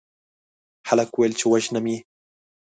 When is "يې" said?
1.91-1.97